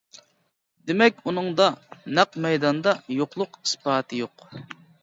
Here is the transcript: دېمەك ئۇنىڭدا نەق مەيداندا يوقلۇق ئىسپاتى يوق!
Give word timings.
دېمەك 0.91 1.21
ئۇنىڭدا 1.27 1.67
نەق 2.21 2.41
مەيداندا 2.47 2.97
يوقلۇق 3.21 3.63
ئىسپاتى 3.63 4.27
يوق! 4.27 4.51